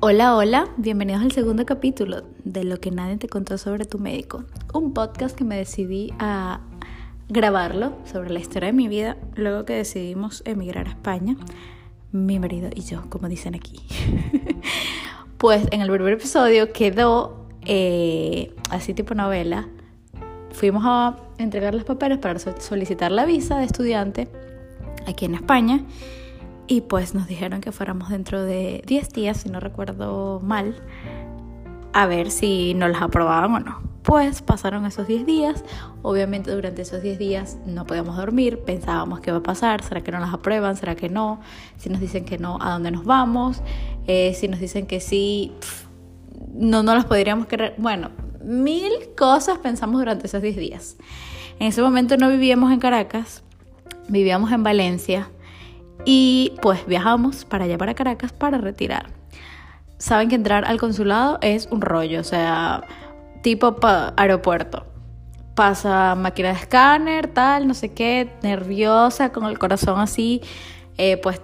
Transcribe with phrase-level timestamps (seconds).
[0.00, 4.44] Hola, hola, bienvenidos al segundo capítulo de Lo que nadie te contó sobre tu médico,
[4.74, 6.60] un podcast que me decidí a
[7.30, 11.38] grabarlo sobre la historia de mi vida luego que decidimos emigrar a España,
[12.12, 13.80] mi marido y yo, como dicen aquí.
[15.38, 19.66] pues en el primer episodio quedó eh, así tipo novela,
[20.52, 24.28] fuimos a entregar los papeles para solicitar la visa de estudiante
[25.06, 25.80] aquí en España
[26.68, 30.74] y pues nos dijeron que fuéramos dentro de 10 días, si no recuerdo mal,
[31.92, 33.80] a ver si nos las aprobaban o no.
[34.02, 35.64] Pues pasaron esos 10 días,
[36.02, 40.12] obviamente durante esos 10 días no podíamos dormir, pensábamos qué va a pasar, será que
[40.12, 41.40] no las aprueban, será que no,
[41.76, 43.62] si nos dicen que no, ¿a dónde nos vamos?
[44.06, 45.52] Eh, si nos dicen que sí,
[46.54, 47.74] no, no las podríamos querer.
[47.78, 48.10] Bueno,
[48.44, 50.96] mil cosas pensamos durante esos 10 días.
[51.58, 53.42] En ese momento no vivíamos en Caracas,
[54.08, 55.30] vivíamos en Valencia
[56.06, 59.10] y pues viajamos para allá, para Caracas, para retirar.
[59.98, 62.84] Saben que entrar al consulado es un rollo, o sea,
[63.42, 63.76] tipo
[64.16, 64.86] aeropuerto.
[65.56, 70.42] Pasa máquina de escáner, tal, no sé qué, nerviosa, con el corazón así,
[70.96, 71.40] eh, pues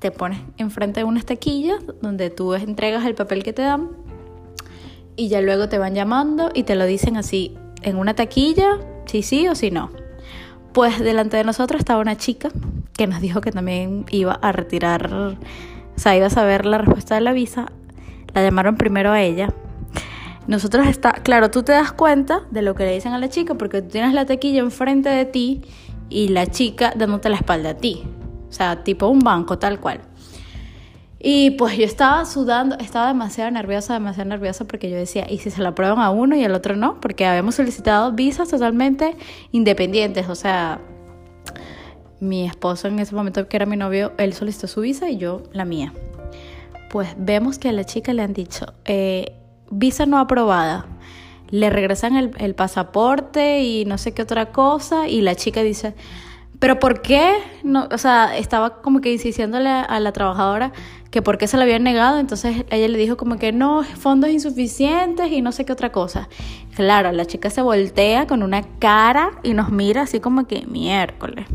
[0.00, 3.90] te pones enfrente de unas taquillas donde tú entregas el papel que te dan
[5.16, 9.22] y ya luego te van llamando y te lo dicen así en una taquilla, si
[9.22, 9.90] sí o si no.
[10.72, 12.50] Pues delante de nosotros estaba una chica
[12.96, 15.36] que nos dijo que también iba a retirar, o
[15.96, 17.66] sea, iba a saber la respuesta de la visa.
[18.34, 19.52] La llamaron primero a ella.
[20.46, 23.54] Nosotros está, claro, tú te das cuenta de lo que le dicen a la chica
[23.54, 25.62] porque tú tienes la tequilla enfrente de ti
[26.08, 28.04] y la chica dándote la espalda a ti.
[28.48, 30.00] O sea, tipo un banco, tal cual.
[31.20, 35.50] Y pues yo estaba sudando, estaba demasiado nerviosa, demasiado nerviosa porque yo decía, ¿y si
[35.50, 37.00] se la prueban a uno y al otro no?
[37.00, 39.16] Porque habíamos solicitado visas totalmente
[39.50, 40.80] independientes, o sea,
[42.20, 45.42] mi esposo en ese momento, que era mi novio, él solicitó su visa y yo
[45.52, 45.92] la mía.
[46.90, 49.36] Pues vemos que a la chica le han dicho, eh,
[49.70, 50.86] visa no aprobada.
[51.50, 55.94] Le regresan el, pasaporte y no sé qué otra cosa y la chica dice,
[56.58, 57.34] pero ¿por qué?
[57.62, 60.72] No, o sea, estaba como que insistiéndole a la trabajadora
[61.10, 64.30] que por qué se la habían negado, entonces ella le dijo como que no, fondos
[64.30, 66.28] insuficientes y no sé qué otra cosa.
[66.74, 71.46] Claro, la chica se voltea con una cara y nos mira así como que miércoles.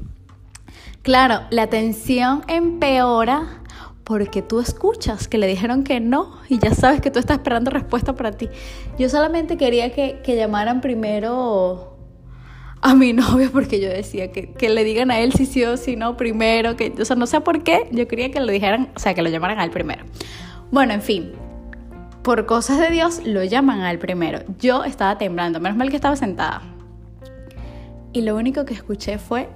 [1.04, 3.62] Claro, la tensión empeora
[4.04, 7.72] porque tú escuchas que le dijeron que no y ya sabes que tú estás esperando
[7.72, 8.50] respuesta para ti.
[8.98, 11.93] Yo solamente quería que, llamaran primero
[12.84, 15.78] a mi novio porque yo decía que, que, le digan a él si sí o
[15.78, 18.90] si no primero, que, o sea, no sé por qué, yo quería que le dijeran,
[18.96, 20.04] o sea, que lo llamaran a él primero.
[20.70, 21.32] Bueno, en fin,
[22.24, 24.40] por cosas de Dios lo llaman a él primero.
[24.60, 26.62] Yo estaba temblando, menos mal que estaba sentada.
[28.12, 29.50] Y lo único que escuché fue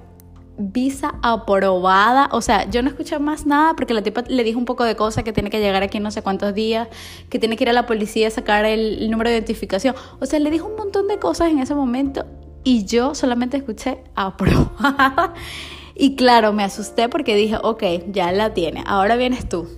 [0.58, 2.28] visa aprobada.
[2.32, 4.96] O sea, yo no escuché más nada porque la tipa le dijo un poco de
[4.96, 6.88] cosas, que tiene que llegar aquí no sé cuántos días,
[7.28, 9.94] que tiene que ir a la policía a sacar el, número de identificación.
[10.18, 12.26] O sea, le dijo un montón de cosas en ese momento
[12.68, 15.32] y yo solamente escuché aprobada.
[16.00, 19.68] Y claro, me asusté porque dije, ok, ya la tiene, ahora vienes tú.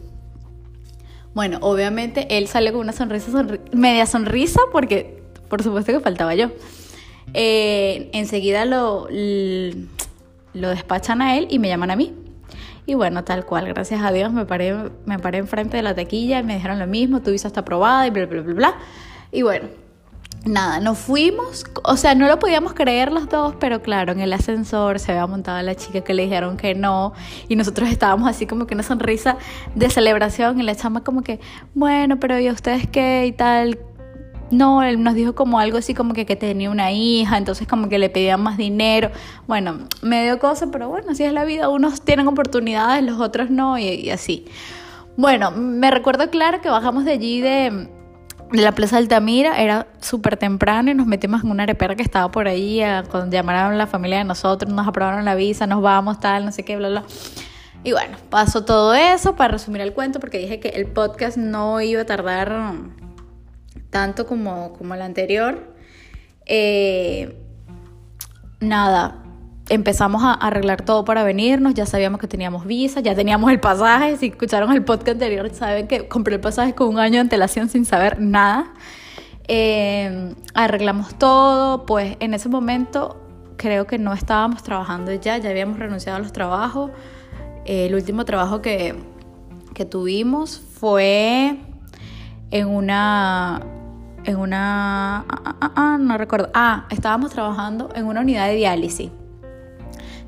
[1.32, 6.50] Bueno, obviamente él salió con una sonrisa, media sonrisa, porque por supuesto que faltaba yo.
[7.32, 12.12] Eh, enseguida lo, lo despachan a él y me llaman a mí.
[12.84, 14.76] Y bueno, tal cual, gracias a Dios me paré,
[15.06, 18.06] me paré enfrente de la taquilla y me dijeron lo mismo, tu visa está aprobada
[18.06, 18.74] y bla, bla, bla, bla.
[19.32, 19.68] Y bueno,
[20.44, 24.32] nada, nos fuimos, o sea, no lo podíamos creer los dos, pero claro, en el
[24.32, 27.12] ascensor se había montado la chica que le dijeron que no
[27.48, 29.36] y nosotros estábamos así como que una sonrisa
[29.74, 31.40] de celebración y la chama como que,
[31.74, 33.78] bueno, pero ¿y ustedes qué y tal?
[34.50, 37.88] No, él nos dijo como algo así como que, que tenía una hija, entonces como
[37.88, 39.10] que le pedían más dinero.
[39.46, 41.68] Bueno, medio cosa, pero bueno, así es la vida.
[41.68, 44.46] Unos tienen oportunidades, los otros no, y, así.
[45.16, 47.88] Bueno, me recuerdo claro que bajamos de allí de,
[48.52, 52.48] la Plaza Altamira, era súper temprano y nos metimos en una arepera que estaba por
[52.48, 56.44] ahí, cuando llamaron a la familia de nosotros, nos aprobaron la visa, nos vamos, tal,
[56.44, 57.04] no sé qué, bla, bla.
[57.82, 61.80] Y bueno, pasó todo eso para resumir el cuento, porque dije que el podcast no
[61.80, 62.72] iba a tardar
[63.90, 65.74] tanto como, como la anterior.
[66.44, 67.36] Eh,
[68.60, 69.22] nada,
[69.70, 74.16] empezamos a arreglar todo para venirnos, ya sabíamos que teníamos visa, ya teníamos el pasaje,
[74.16, 77.68] si escucharon el podcast anterior saben que compré el pasaje con un año de antelación
[77.68, 78.74] sin saber nada.
[79.46, 83.20] Eh, arreglamos todo, pues en ese momento
[83.56, 86.90] creo que no estábamos trabajando ya, ya habíamos renunciado a los trabajos.
[87.64, 88.96] el último trabajo que,
[89.72, 91.56] que tuvimos fue
[92.50, 93.60] en una
[94.24, 95.20] en una...
[95.28, 96.50] Ah, ah, ah, no recuerdo.
[96.52, 99.10] Ah, estábamos trabajando en una unidad de diálisis.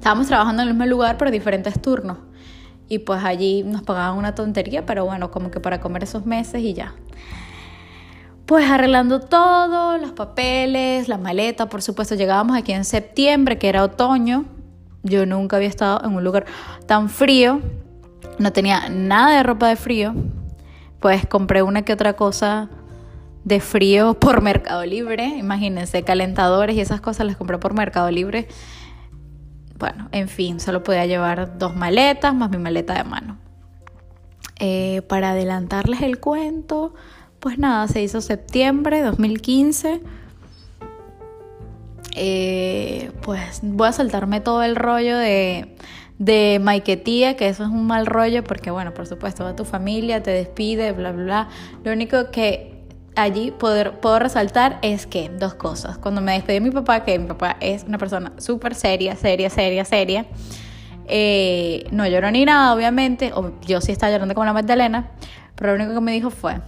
[0.02, 2.18] Estábamos trabajando en el mismo lugar, pero diferentes turnos.
[2.88, 6.60] y pues allí nos pagaban una tontería, pero bueno, como que para comer esos meses
[6.60, 6.92] y ya.
[8.44, 13.84] Pues arreglando todo, los papeles, la maleta, por supuesto, llegábamos aquí en septiembre, que era
[13.84, 14.44] otoño.
[15.04, 16.46] Yo nunca había estado en un lugar
[16.86, 17.60] tan frío,
[18.40, 20.14] no tenía nada de ropa de frío,
[20.98, 22.70] pues compré una que otra cosa
[23.44, 25.28] de frío por Mercado Libre.
[25.38, 28.48] Imagínense, calentadores y esas cosas las compré por Mercado Libre.
[29.82, 33.36] Bueno, en fin, solo podía llevar dos maletas más mi maleta de mano.
[34.60, 36.94] Eh, para adelantarles el cuento,
[37.40, 40.00] pues nada, se hizo septiembre de 2015.
[42.14, 45.74] Eh, pues voy a saltarme todo el rollo de,
[46.20, 50.22] de Maiquetía, que eso es un mal rollo porque, bueno, por supuesto, va tu familia,
[50.22, 51.48] te despide, bla, bla, bla.
[51.82, 52.71] Lo único que
[53.16, 55.98] allí poder, puedo resaltar es que dos cosas.
[55.98, 59.50] Cuando me despedí de mi papá, que mi papá es una persona súper seria, seria,
[59.50, 60.26] seria, seria,
[61.06, 65.10] eh, no lloró ni nada, obviamente, o yo sí estaba llorando como la Magdalena,
[65.56, 66.60] pero lo único que me dijo fue,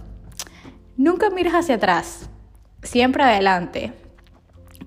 [0.97, 2.29] nunca mires hacia atrás,
[2.83, 3.93] siempre adelante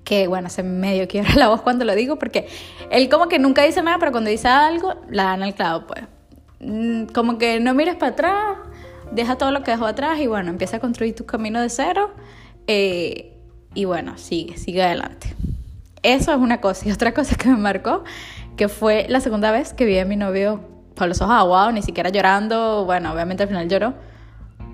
[0.09, 2.49] que bueno, se medio quiebra la voz cuando lo digo porque
[2.91, 6.03] él como que nunca dice nada, pero cuando dice algo, la dan al clavo, pues.
[6.61, 8.57] Mm, como que no mires para atrás,
[9.13, 12.15] deja todo lo que dejó atrás y bueno, empieza a construir tu camino de cero
[12.67, 13.37] eh,
[13.75, 15.35] y bueno, sigue, sigue adelante.
[16.03, 16.89] Eso es una cosa.
[16.89, 18.05] Y otra cosa que me marcó,
[18.57, 20.61] que fue la segunda vez que vi a mi novio
[20.97, 23.95] con los ojos aguados, ni siquiera llorando, bueno, obviamente al final lloró,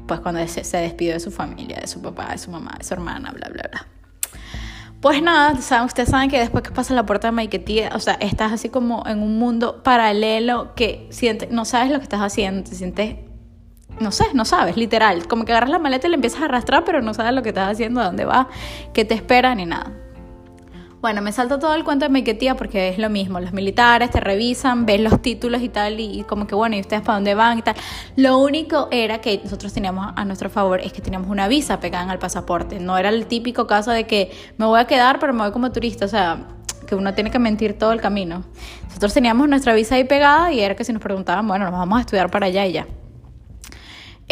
[0.06, 2.84] pues cuando se, se despidió de su familia, de su papá, de su mamá, de
[2.84, 3.86] su hermana, bla, bla, bla.
[5.04, 5.52] Pues nada,
[5.84, 9.06] ustedes saben que después que pasa la puerta de Maiquetía, o sea, estás así como
[9.06, 13.16] en un mundo paralelo que sientes, no sabes lo que estás haciendo, te sientes,
[14.00, 15.26] no sé, no sabes, literal.
[15.28, 17.50] Como que agarras la maleta y la empiezas a arrastrar, pero no sabes lo que
[17.50, 18.48] estás haciendo, a dónde va,
[18.92, 19.92] qué te espera, ni nada.
[21.04, 23.38] Bueno, me salto todo el cuento de Maiquetía porque es lo mismo.
[23.38, 27.02] Los militares te revisan, ves los títulos y tal, y, como que bueno, ¿y ustedes
[27.02, 27.74] para dónde van y tal?
[28.16, 32.10] Lo único era que nosotros teníamos a nuestro favor es que teníamos una visa pegada
[32.10, 32.80] el pasaporte.
[32.80, 35.70] No era el típico caso de que me voy a quedar, pero me voy como
[35.72, 36.06] turista.
[36.06, 36.46] O sea,
[36.86, 38.42] que uno tiene que mentir todo el camino.
[38.86, 41.98] Nosotros teníamos nuestra visa ahí pegada y era que si nos preguntaban, bueno, nos vamos
[41.98, 42.86] a estudiar para allá y ya.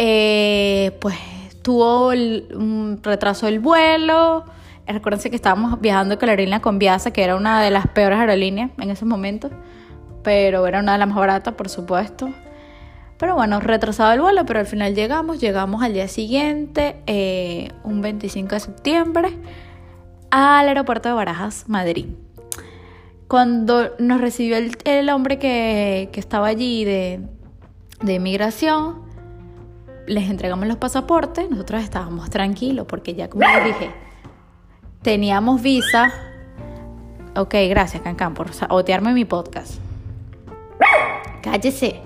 [0.05, 1.17] Eh, pues
[1.63, 4.45] tuvo un retraso el vuelo
[4.87, 8.71] Recuérdense que estábamos viajando con la aerolínea Conviasa, que era una de las peores aerolíneas
[8.79, 9.51] en ese momento,
[10.23, 12.29] pero era una de las más baratas, por supuesto.
[13.17, 18.03] Pero bueno, retrasado el vuelo, pero al final llegamos, llegamos al día siguiente, eh, un
[18.03, 19.29] 25 de septiembre,
[20.31, 22.07] al aeropuerto de Barajas, Madrid.
[23.29, 27.21] Cuando nos recibió el, hombre que, estaba allí de,
[28.03, 29.12] de inmigración,
[30.07, 33.91] les entregamos los pasaportes, nosotros estábamos tranquilos porque ya como les dije,
[35.03, 36.13] teníamos visa.
[37.35, 39.75] Ok, gracias, Cancan, por otearme mi podcast.
[41.43, 42.01] Cállese.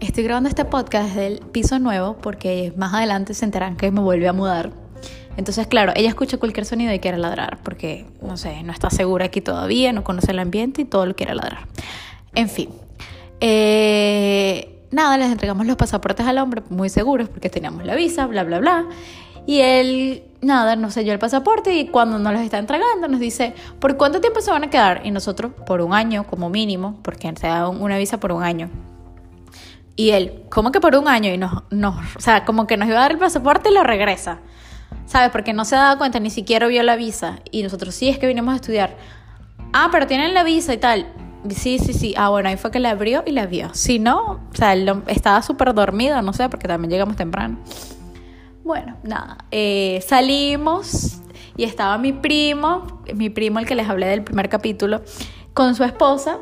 [0.00, 4.00] Estoy grabando este podcast desde el piso nuevo porque más adelante se enteran que me
[4.00, 4.70] vuelve a mudar.
[5.36, 9.26] Entonces, claro, ella escucha cualquier sonido y quiere ladrar porque, no sé, no está segura
[9.26, 11.66] aquí todavía, no conoce el ambiente y todo lo quiere ladrar.
[12.34, 12.70] En fin.
[13.40, 14.27] Eh,
[14.98, 18.58] nada, les entregamos los pasaportes al hombre muy seguros porque teníamos la visa, bla, bla,
[18.58, 18.86] bla.
[19.46, 23.54] Y él, nada, nos selló el pasaporte y cuando nos los está entregando nos dice,
[23.78, 25.02] ¿por cuánto tiempo se van a quedar?
[25.04, 28.68] Y nosotros, por un año como mínimo, porque se da una visa por un año.
[29.94, 31.32] Y él, ¿cómo que por un año?
[31.32, 33.84] Y nos, nos, o sea, como que nos iba a dar el pasaporte y lo
[33.84, 34.40] regresa.
[35.06, 35.30] ¿Sabes?
[35.30, 37.38] Porque no se dado cuenta, ni siquiera vio la visa.
[37.50, 38.96] Y nosotros, sí, es que vinimos a estudiar.
[39.72, 41.06] Ah, pero tienen la visa y tal.
[41.50, 42.14] Sí, sí, sí.
[42.16, 43.72] Ah, bueno, ahí fue que la abrió y la vio.
[43.72, 44.74] Si no, o sea,
[45.06, 47.58] estaba súper dormido, no sé, porque también llegamos temprano.
[48.64, 51.20] Bueno, nada, eh, salimos
[51.56, 55.00] y estaba mi primo, mi primo el que les hablé del primer capítulo,
[55.54, 56.38] con su esposa,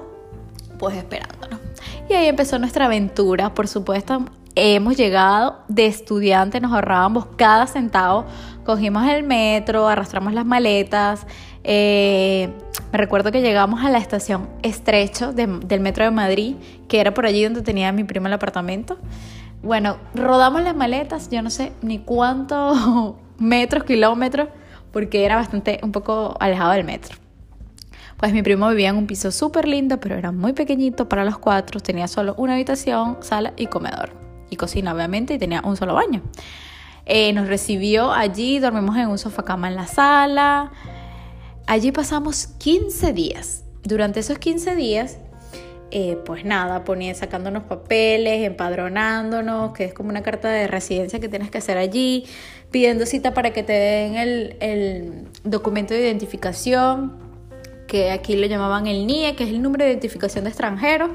[0.79, 1.61] pues esperándonos.
[2.09, 4.25] Y ahí empezó nuestra aventura, por supuesto.
[4.55, 8.25] Hemos llegado de estudiante, nos ahorrábamos cada centavo,
[8.65, 11.27] cogimos el metro, arrastramos las maletas.
[11.69, 12.49] Eh,
[12.93, 16.55] me recuerdo que llegamos a la estación Estrecho del metro de Madrid,
[16.87, 18.99] que era por allí donde tenía mi primo el apartamento.
[19.65, 24.49] Bueno, rodamos las maletas, yo no sé ni cuántos metros, kilómetros,
[24.93, 27.17] porque era bastante, un poco alejado del metro.
[28.17, 31.37] Pues mi primo vivía en un piso súper lindo, pero era muy pequeñito para los
[31.37, 31.81] cuatro.
[31.81, 34.13] Tenía solo una habitación, sala y comedor.
[34.51, 36.23] Y cocina, obviamente, y tenía un solo baño.
[37.07, 40.71] Eh, nos recibió allí, dormimos en un sofá cama en la sala.
[41.67, 43.65] Allí pasamos 15 días.
[43.83, 45.19] Durante esos 15 días
[45.93, 51.29] eh, pues nada, ponía sacándonos papeles, empadronándonos, que es como una carta de residencia que
[51.29, 52.25] tienes que hacer allí,
[52.73, 57.17] pidiendo cita para que te den el, documento de identificación,
[57.87, 61.11] que aquí lo llamaban el NIE, que es el número de identificación de extranjeros.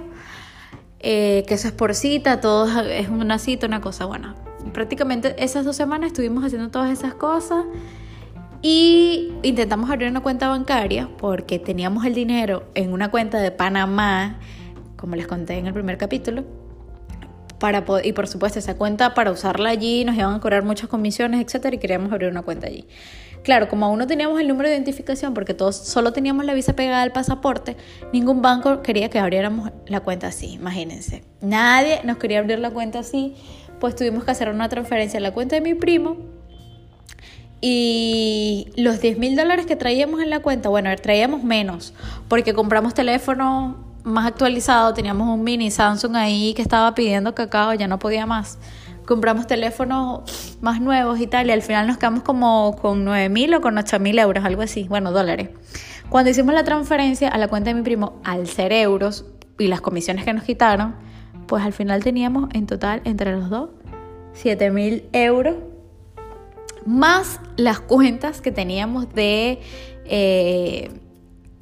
[1.00, 4.36] eh, que eso es por cita, todo es una cita, una cosa buena.
[4.74, 7.66] Prácticamente esas dos semanas estuvimos haciendo todas esas cosas
[8.62, 14.40] y intentamos abrir una cuenta bancaria porque teníamos el dinero en una cuenta de Panamá,
[14.98, 16.44] como les conté en el primer capítulo.
[17.60, 21.44] Para y por supuesto esa cuenta para usarla allí nos iban a cobrar muchas comisiones,
[21.46, 22.88] etcétera, y queríamos abrir una cuenta allí.
[23.44, 26.76] Claro, como aún no teníamos el número de identificación porque todos solo teníamos la visa
[26.76, 27.76] pegada al pasaporte,
[28.14, 31.24] ningún banco quería que abriéramos la cuenta así, imagínense.
[31.42, 33.36] Nadie nos quería abrir la cuenta así,
[33.80, 36.18] pues tuvimos que hacer una transferencia a la cuenta de mi primo
[37.62, 41.94] y los 10 mil dólares que traíamos en la cuenta, bueno, traíamos menos
[42.28, 47.88] porque compramos teléfono más actualizado, teníamos un mini Samsung ahí que estaba pidiendo cacao, ya
[47.88, 48.58] no podía más
[49.06, 53.54] compramos teléfonos más nuevos y tal, y al final nos quedamos como con 9 mil
[53.54, 55.50] o con 8 mil euros, algo así, bueno, dólares.
[56.10, 59.26] Cuando hicimos la transferencia a la cuenta de mi primo, al ser euros
[59.58, 60.96] y las comisiones que nos quitaron,
[61.48, 63.70] pues al final teníamos en total entre los dos
[64.34, 65.56] 7 mil euros,
[66.86, 69.60] más las cuentas que teníamos de...
[70.06, 70.92] Eh,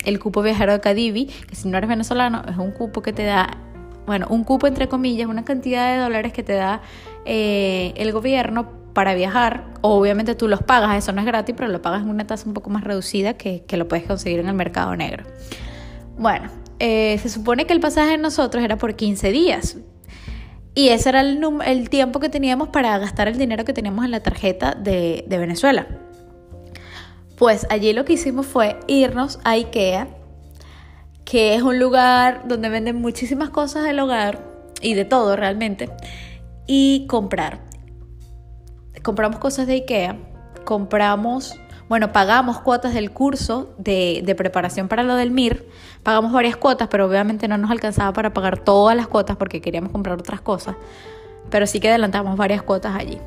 [0.06, 3.24] el cupo viajero de Cadivi, que si no eres venezolano es un cupo que te
[3.24, 3.58] da,
[4.06, 6.82] bueno, un cupo entre comillas, una cantidad de dólares que te da
[7.26, 9.66] eh, el gobierno para viajar.
[9.82, 12.54] Obviamente tú los pagas, eso no es gratis, pero lo pagas en una tasa un
[12.54, 15.26] poco más reducida que, lo puedes conseguir en el mercado negro.
[16.18, 16.50] Bueno,
[16.80, 19.78] eh, se supone que el pasaje de nosotros era por 15 días.
[20.80, 24.22] Y ese era el, tiempo que teníamos para gastar el dinero que teníamos en la
[24.22, 25.88] tarjeta de Venezuela.
[27.38, 30.08] Pues allí lo que hicimos fue irnos a Ikea,
[31.26, 34.42] que es un lugar donde venden muchísimas cosas del hogar
[34.82, 35.90] y de todo realmente
[36.66, 37.60] y comprar.
[39.04, 40.16] Compramos cosas de IKEA,
[40.64, 41.60] compramos,
[41.90, 45.66] bueno, pagamos cuotas del curso de, preparación para lo del MIR,
[46.04, 49.92] pagamos varias cuotas, pero obviamente no nos alcanzaba para pagar todas las cuotas porque queríamos
[49.92, 50.76] comprar otras cosas,
[51.50, 53.18] pero sí que adelantamos varias cuotas allí.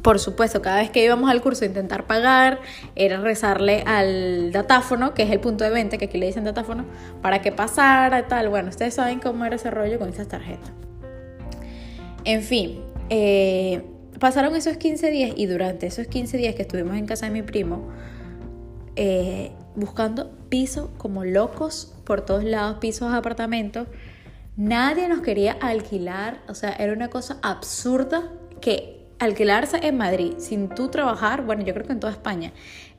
[0.00, 2.60] Por supuesto, cada vez que íbamos al curso a intentar pagar,
[2.96, 6.84] era rezarle al datáfono, que es el punto de venta, que aquí le dicen datáfono,
[7.20, 8.48] para que pasara y tal.
[8.48, 10.72] Bueno, ustedes saben cómo era ese rollo con esas tarjetas.
[12.24, 13.91] En fin, eh,
[14.22, 17.42] pasaron esos 15 días y durante esos 15 días que estuvimos en casa de mi
[17.42, 17.88] primo,
[18.94, 23.88] eh, buscando pisos como locos por todos lados, pisos, apartamentos,
[24.56, 30.68] nadie nos quería alquilar, o sea, era una cosa absurda que alquilarse en Madrid sin
[30.68, 32.52] tú trabajar, bueno, yo creo que en toda España,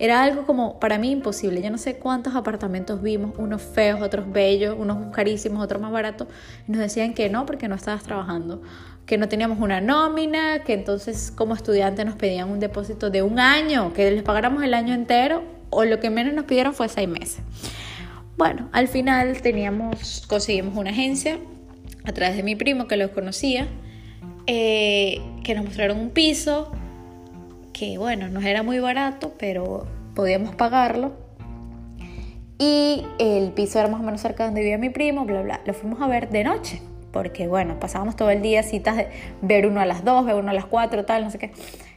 [0.04, 1.62] era algo como para mí imposible.
[1.62, 6.28] Yo no sé cuántos apartamentos vimos, unos feos, otros bellos, unos carísimos, otros más baratos,
[6.68, 8.62] nos decían que no porque no estabas trabajando,
[9.06, 13.40] que no teníamos una nómina, que entonces como estudiantes nos pedían un depósito de un
[13.40, 17.08] año, que les pagáramos el año entero, o lo que menos nos pidieron fue seis
[17.08, 17.40] meses.
[18.36, 21.38] Bueno, al final teníamos, conseguimos una agencia
[22.04, 23.70] a través de mi primo que los conocía
[24.48, 26.74] eh, que nos mostraron un piso
[27.74, 31.12] que bueno, no era muy barato, pero podíamos pagarlo.
[32.60, 35.62] Y el piso era más o menos cerca de donde vivía mi primo, bla, bla.
[35.66, 39.08] Lo fuimos a ver de noche, porque bueno, pasábamos todo el día citas de
[39.42, 41.52] ver uno a las 2, ver uno a las 4, tal, no sé qué.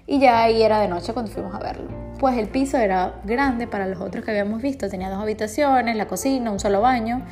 [0.07, 1.89] Y ya ahí era de noche cuando fuimos a verlo.
[2.19, 4.89] Pues el piso era grande para los otros que habíamos visto.
[4.89, 7.23] Tenía dos habitaciones, la cocina, un solo baño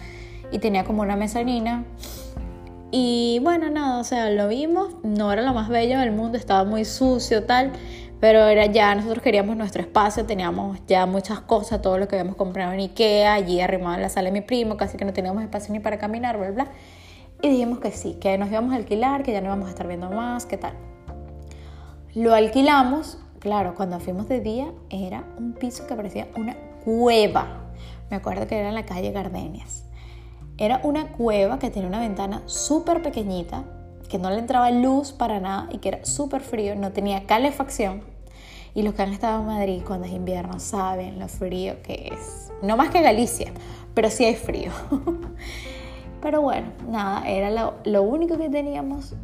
[0.52, 1.84] y tenía como una mezanina
[2.96, 6.62] y bueno, nada, o sea, lo vimos, no era lo más bello del mundo, estaba
[6.62, 7.72] muy sucio, tal,
[8.24, 12.36] pero era ya, nosotros queríamos nuestro espacio, teníamos ya muchas cosas, todo lo que habíamos
[12.36, 15.42] comprado en Ikea, allí arrimado en la sala de mi primo, casi que no teníamos
[15.42, 16.68] espacio ni para caminar, bla, bla.
[17.42, 19.86] Y dijimos que sí, que nos íbamos a alquilar, que ya no íbamos a estar
[19.86, 20.72] viendo más, qué tal.
[22.14, 27.74] Lo alquilamos, claro, cuando fuimos de día era un piso que parecía una cueva.
[28.08, 29.84] Me acuerdo que era en la calle Gardenias.
[30.56, 33.64] Era una cueva que tenía una ventana súper pequeñita,
[34.08, 38.13] que no le entraba luz para nada y que era súper frío, no tenía calefacción.
[38.74, 42.52] Y los que han estado en Madrid cuando es invierno saben lo frío que es.
[42.60, 43.52] No más que Galicia,
[43.94, 44.72] pero sí hay frío.
[46.20, 47.50] pero bueno, nada, era
[47.84, 49.14] lo, único que teníamos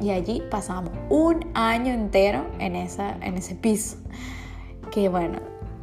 [0.00, 3.96] y allí pasamos un año entero en, esa, en ese piso.
[4.90, 5.38] Que bueno,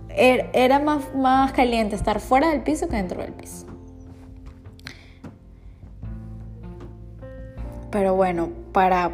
[0.10, 3.66] er, era más, más caliente estar fuera del piso que dentro del piso.
[7.90, 9.10] Pero bueno, para,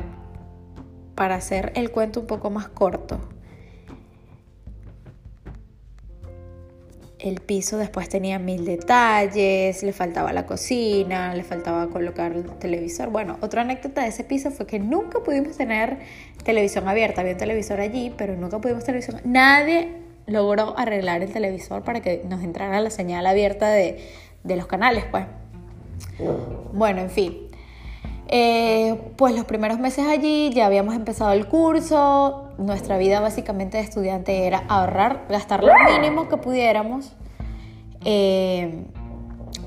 [1.16, 3.20] para hacer el cuento un poco más corto,
[7.24, 13.10] el piso después tenía mil detalles, le faltaba la cocina, le faltaba colocar el televisor.
[13.10, 16.00] Bueno, otra anécdota de ese piso fue que nunca pudimos tener
[16.44, 17.22] televisión abierta.
[17.22, 19.22] Había un televisor allí, pero nunca pudimos televisión.
[19.24, 19.94] Nadie
[20.28, 24.06] logró arreglar el televisor para que nos entrara la señal abierta de,
[24.44, 25.26] de los canales, pues.
[26.74, 27.38] Bueno, en fin.
[28.36, 33.84] Eh, pues los primeros meses allí ya habíamos empezado el curso, nuestra vida básicamente de
[33.84, 37.14] estudiante era ahorrar, gastar lo mínimo que pudiéramos.
[38.04, 38.86] Eh,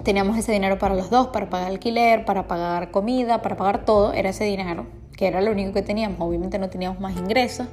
[0.02, 4.12] teníamos ese dinero para los dos, para pagar alquiler, para pagar comida, para pagar todo,
[4.12, 7.68] era ese dinero, que era lo único que teníamos, obviamente no teníamos más ingresos.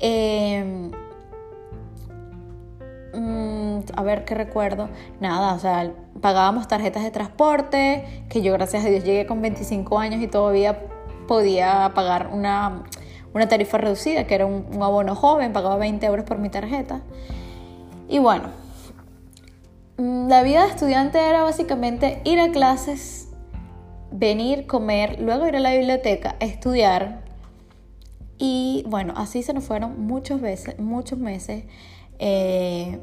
[0.00, 0.90] Eh,
[3.14, 4.88] mm, a ver qué recuerdo,
[5.20, 9.98] nada, o sea, pagábamos tarjetas de transporte, que yo gracias a Dios llegué con 25
[9.98, 10.82] años y todavía
[11.26, 12.84] podía pagar una,
[13.48, 17.02] tarifa reducida, que era un, abono joven, pagaba 20 euros por mi tarjeta.
[18.08, 18.48] Y bueno,
[19.98, 23.30] Mm, la vida de estudiante era básicamente ir a clases,
[24.12, 27.24] venir, comer, luego ir a la biblioteca, estudiar.
[28.38, 31.64] Y bueno, así se nos fueron muchos meses.
[32.18, 32.98] Eh,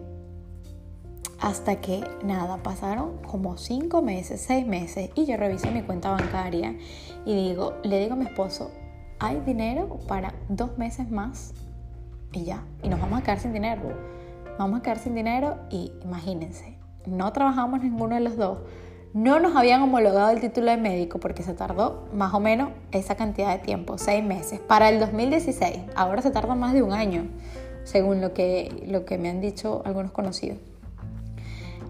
[1.39, 6.75] hasta que nada, pasaron como cinco meses, seis meses y yo reviso mi cuenta bancaria
[7.25, 8.71] y digo, le digo a mi esposo,
[9.19, 11.53] hay dinero para dos meses más
[12.31, 13.81] y ya, y nos vamos a quedar sin dinero.
[14.57, 18.59] Vamos a quedar sin dinero y imagínense, no trabajamos ninguno de los dos,
[19.13, 23.15] no nos habían homologado el título de médico porque se tardó más o menos esa
[23.15, 25.79] cantidad de tiempo, seis meses, para el 2016.
[25.95, 27.27] Ahora se tarda más de un año,
[27.85, 30.57] según lo que, lo que me han dicho algunos conocidos.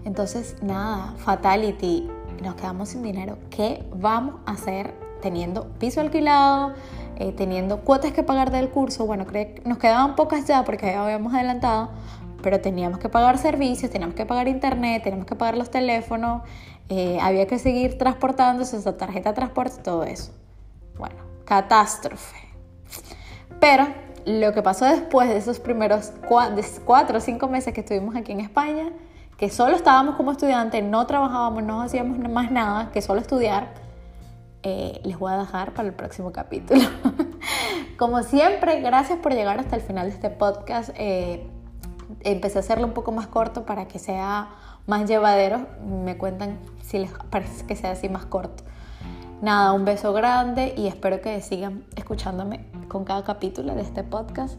[0.04, 2.08] Entonces, nada, fatality,
[2.40, 3.38] nos quedamos sin dinero.
[3.50, 6.74] ¿Qué vamos a hacer teniendo piso alquilado,
[7.16, 9.04] eh, teniendo cuotas que pagar del curso?
[9.06, 9.26] Bueno,
[9.64, 11.90] nos quedaban pocas ya porque habíamos adelantado,
[12.40, 16.42] pero teníamos que pagar servicios, teníamos que pagar internet, teníamos que pagar los teléfonos,
[16.88, 20.30] eh, había que seguir transportándose esa tarjeta de transporte, todo eso.
[20.98, 22.36] Bueno, catástrofe.
[23.58, 23.88] Pero
[24.26, 26.12] lo que pasó después de esos primeros
[26.84, 28.90] cuatro o cinco meses que estuvimos aquí en España,
[29.38, 33.68] que solo estábamos como estudiantes, no trabajábamos, no hacíamos más nada que solo estudiar,
[34.64, 36.80] eh, les voy a dejar para el próximo capítulo.
[37.98, 40.90] como siempre, gracias por llegar hasta el final de este podcast.
[40.96, 41.46] Eh,
[42.24, 44.48] empecé a hacerlo un poco más corto para que sea
[44.88, 45.68] más llevadero.
[45.84, 48.64] Me cuentan si les parece que sea así más corto.
[49.42, 54.58] Nada, un beso grande y espero que sigan escuchándome con cada capítulo de este podcast.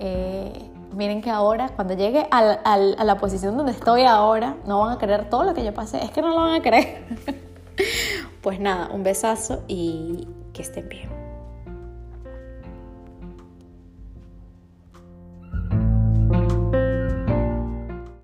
[0.00, 0.52] Eh,
[0.92, 5.30] miren que ahora, cuando llegue a la posición donde estoy ahora, no van a creer
[5.30, 6.02] todo lo que yo pasé.
[6.02, 7.04] Es que no lo van a creer.
[8.42, 11.25] pues nada, un besazo y que estén bien.